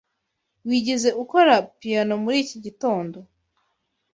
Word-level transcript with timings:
Wigeze 0.67 1.09
ukora 1.23 1.53
piyano 1.79 2.13
muri 2.23 2.37
iki 2.43 2.57
gitondo? 2.65 3.17